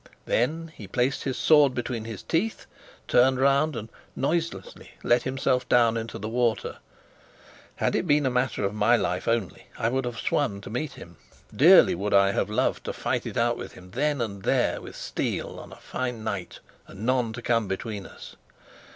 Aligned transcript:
Then 0.25 0.71
he 0.75 0.87
placed 0.87 1.25
his 1.25 1.37
sword 1.37 1.75
between 1.75 2.05
his 2.05 2.23
teeth, 2.23 2.65
turned 3.07 3.39
round, 3.39 3.75
and 3.75 3.87
noiselessly 4.15 4.89
let 5.03 5.21
himself 5.21 5.67
into 5.71 6.17
the 6.17 6.27
water. 6.27 6.77
Had 7.75 7.93
it 7.95 8.07
been 8.07 8.25
a 8.25 8.31
matter 8.31 8.63
of 8.63 8.73
my 8.73 8.95
life 8.95 9.27
only, 9.27 9.67
I 9.77 9.89
would 9.89 10.05
have 10.05 10.17
swum 10.17 10.59
to 10.61 10.71
meet 10.71 10.93
him. 10.93 11.17
Dearly 11.55 11.93
would 11.93 12.15
I 12.15 12.31
have 12.31 12.49
loved 12.49 12.85
to 12.85 12.93
fight 12.93 13.27
it 13.27 13.37
out 13.37 13.57
with 13.57 13.73
him 13.73 13.91
then 13.91 14.21
and 14.21 14.41
there 14.41 14.81
with 14.81 14.95
steel, 14.95 15.59
on 15.59 15.71
a 15.71 15.75
fine 15.75 16.23
night, 16.23 16.61
and 16.87 17.05
none 17.05 17.31
to 17.33 17.43
come 17.43 17.67
between 17.67 18.07
us. 18.07 18.35